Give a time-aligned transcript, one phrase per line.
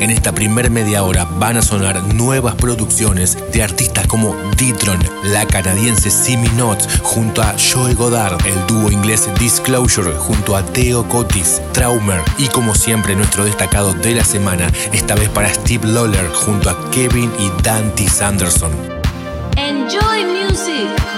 [0.00, 5.44] En esta primer media hora van a sonar nuevas producciones de artistas como Ditron, la
[5.44, 11.60] canadiense Simi Knots junto a Joe Godard, el dúo inglés Disclosure junto a Theo Cotis,
[11.72, 16.70] Traumer y como siempre nuestro destacado de la semana, esta vez para Steve Lawler junto
[16.70, 18.70] a Kevin y Dante Sanderson.
[19.56, 21.17] Enjoy music.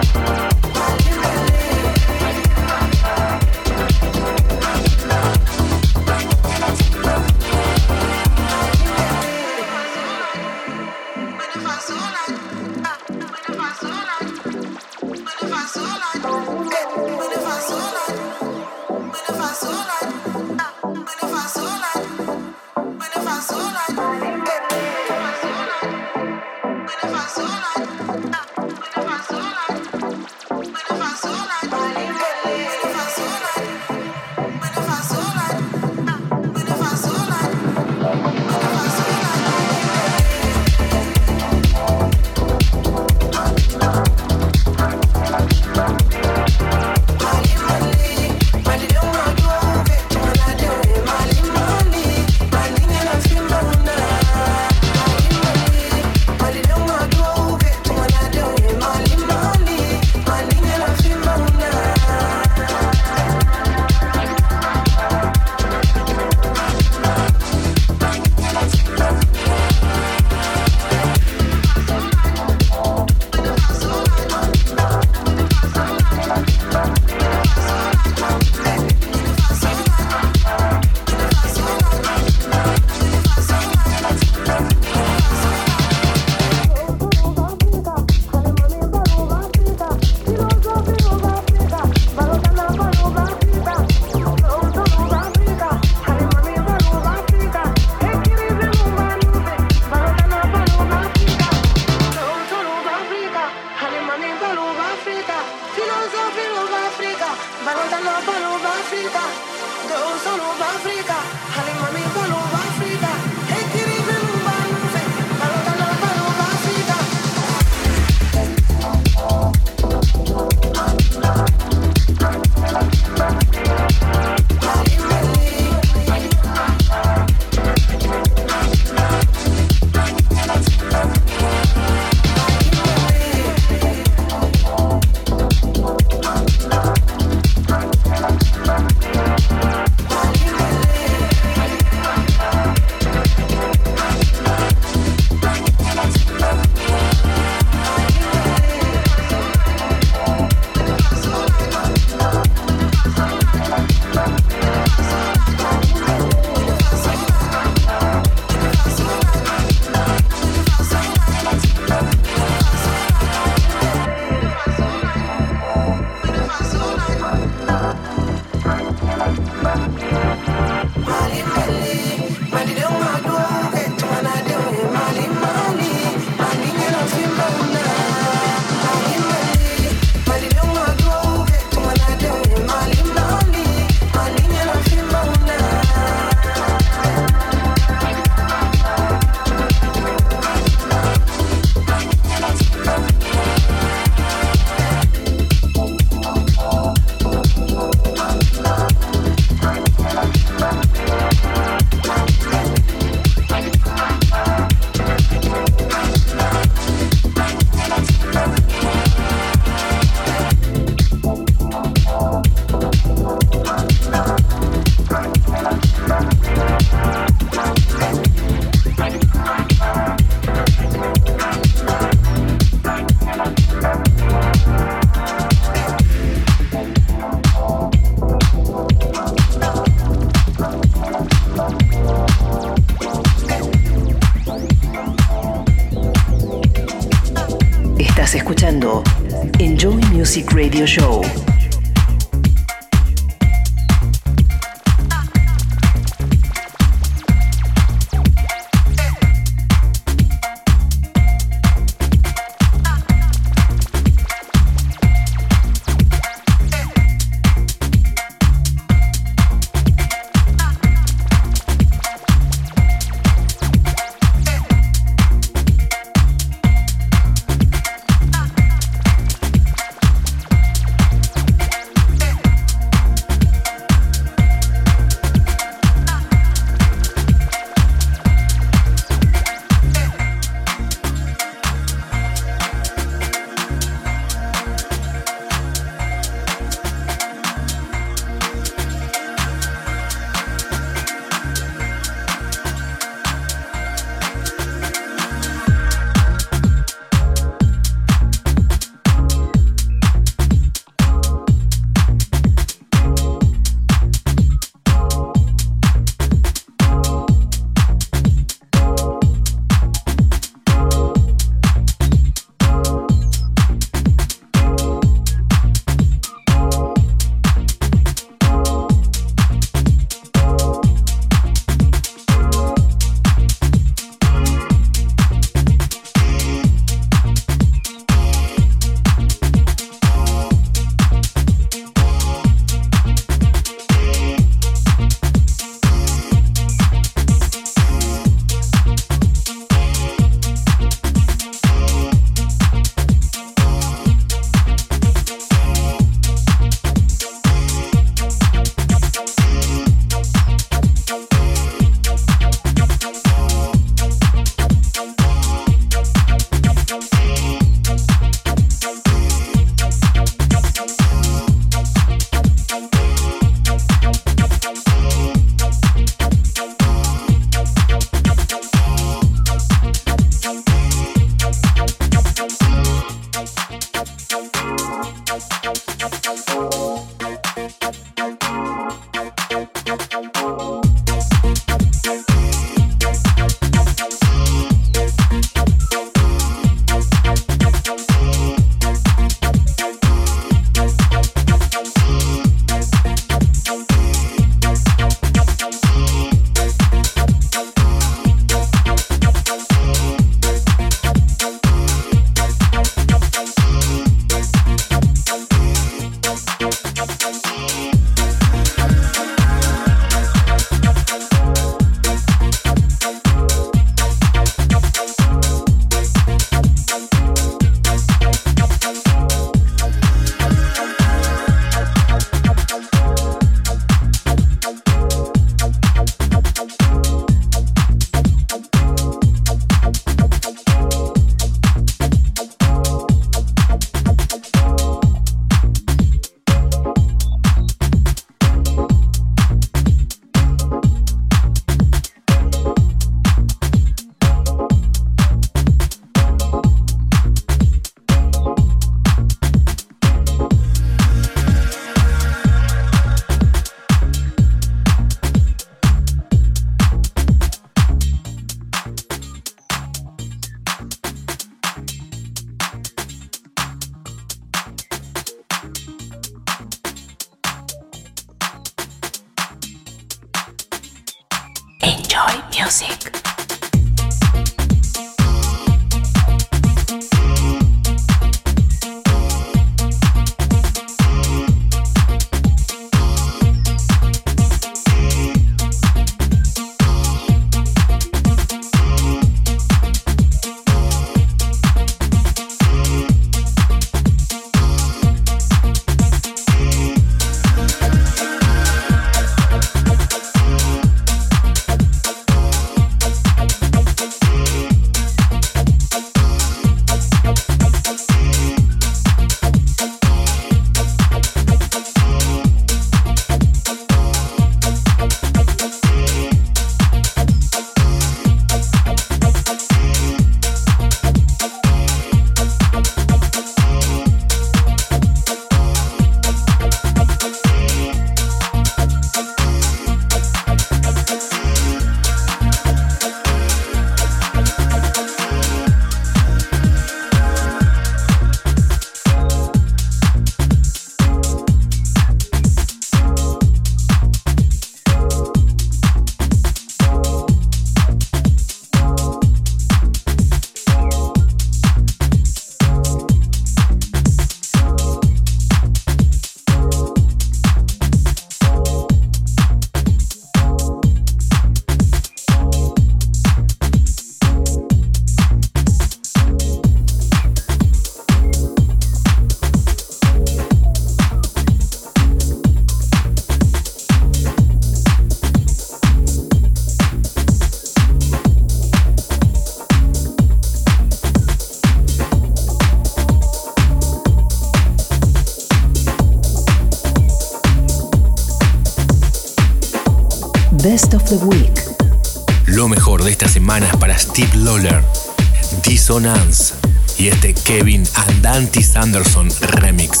[596.98, 599.30] Y este Kevin Andantis Anderson
[599.60, 600.00] remix.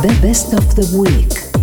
[0.00, 1.53] The Best of the Week.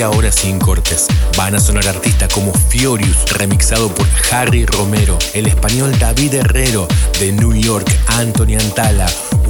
[0.00, 1.08] Media hora sin cortes.
[1.36, 7.32] Van a sonar artistas como Fiorius, remixado por Harry Romero, el español David Herrero de
[7.32, 9.06] New York, Anthony Antala,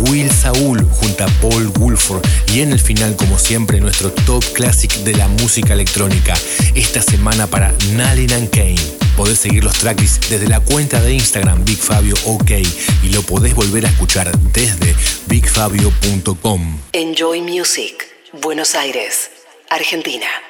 [0.09, 4.93] Will Saul junto a Paul Woolford y en el final como siempre nuestro top classic
[5.05, 6.35] de la música electrónica.
[6.75, 8.75] Esta semana para Nalin and Kane.
[9.17, 12.51] Podés seguir los tracklists desde la cuenta de Instagram Big Fabio OK
[13.05, 16.79] y lo podés volver a escuchar desde bigfabio.com.
[16.93, 18.07] Enjoy Music,
[18.43, 19.31] Buenos Aires,
[19.73, 20.50] Argentina.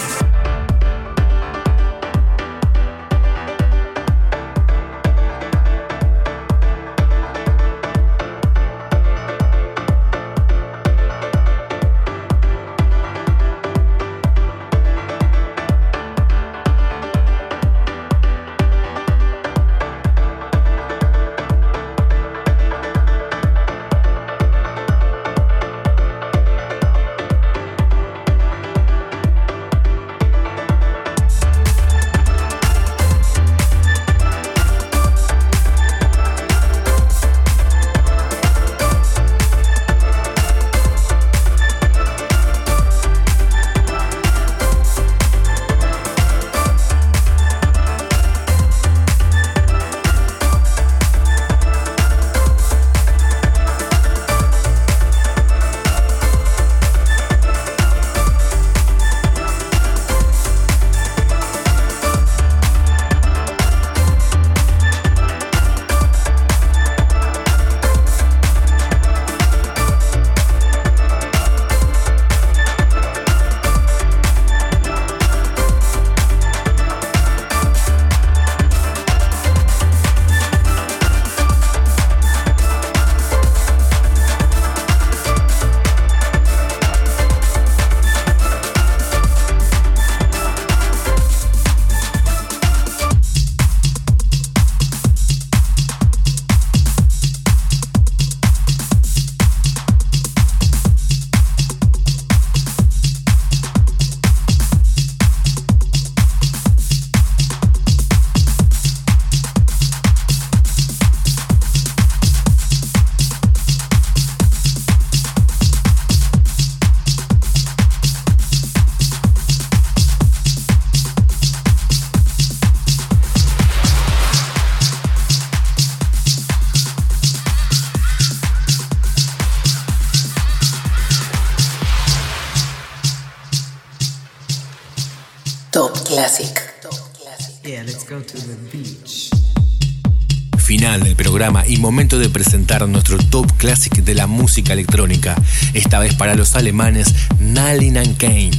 [140.57, 145.33] Final del programa y momento de presentar nuestro top classic de la música electrónica,
[145.73, 148.51] esta vez para los alemanes Nalin and Kane,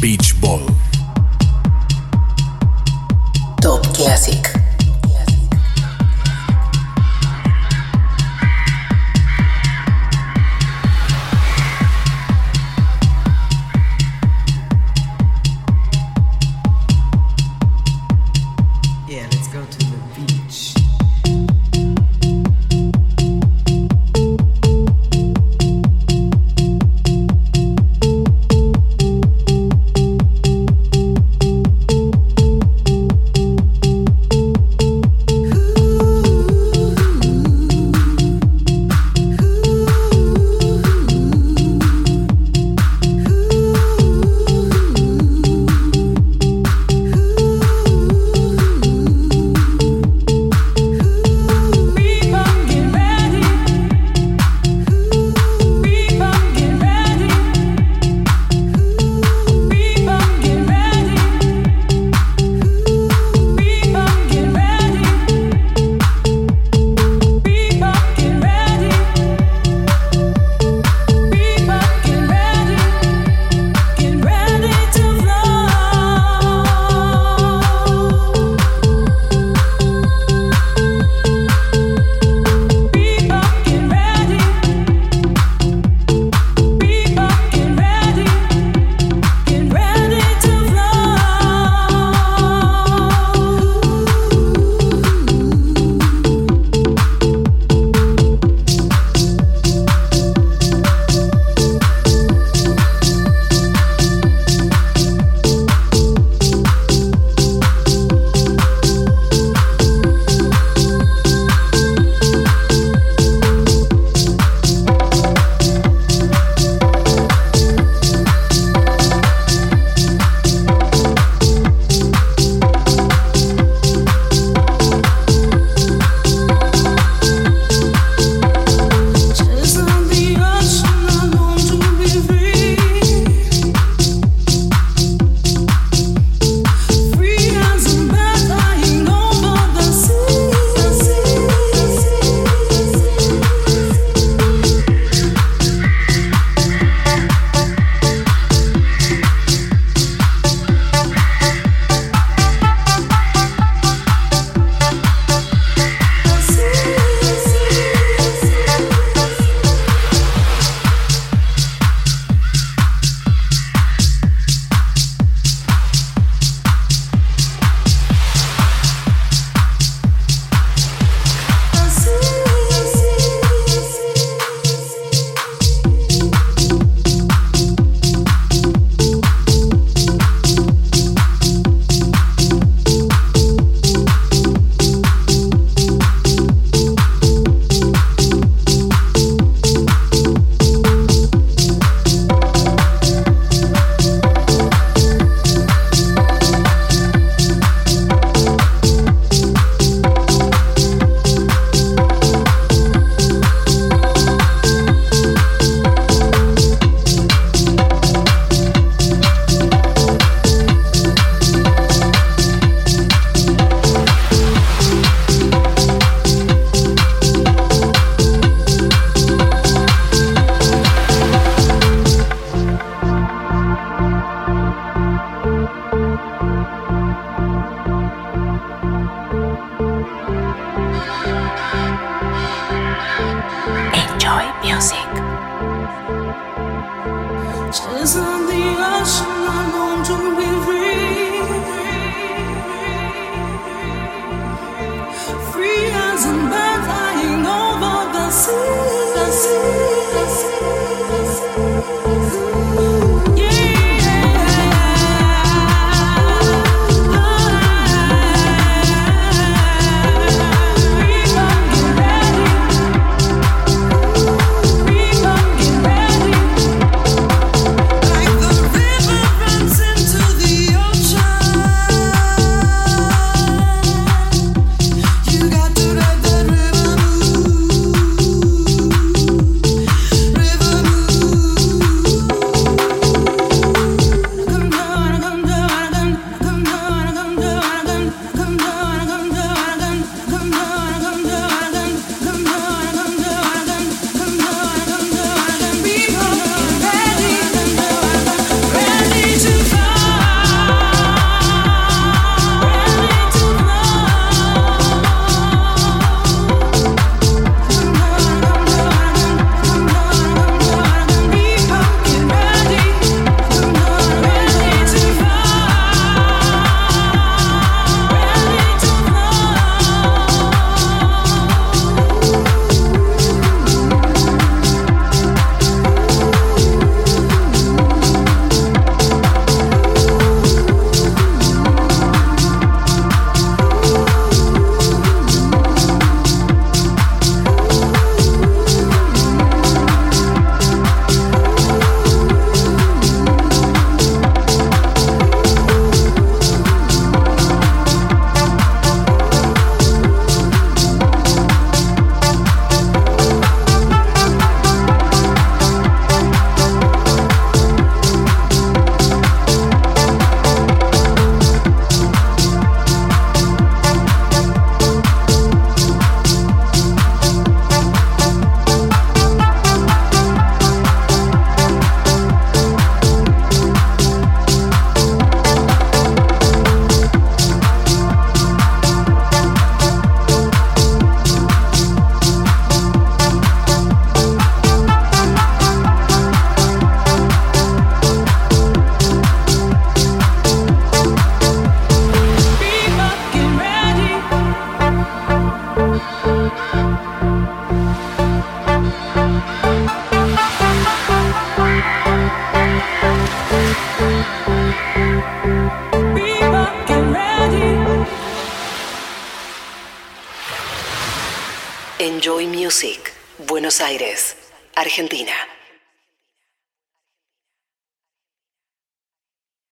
[0.00, 0.66] Beach Ball.
[3.60, 4.47] Top Classic.